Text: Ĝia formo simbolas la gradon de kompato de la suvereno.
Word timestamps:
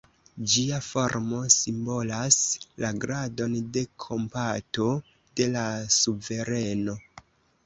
Ĝia 0.51 0.77
formo 0.85 1.41
simbolas 1.55 2.37
la 2.85 2.91
gradon 3.03 3.53
de 3.77 3.85
kompato 4.07 4.89
de 5.43 5.49
la 5.59 5.69
suvereno. 5.99 6.99